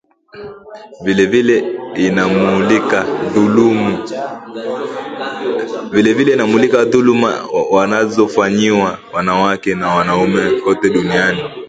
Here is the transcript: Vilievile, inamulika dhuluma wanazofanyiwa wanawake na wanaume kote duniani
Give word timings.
Vilievile, 1.05 1.57
inamulika 6.33 6.85
dhuluma 6.85 7.45
wanazofanyiwa 7.71 8.99
wanawake 9.13 9.75
na 9.75 9.87
wanaume 9.95 10.59
kote 10.61 10.89
duniani 10.89 11.41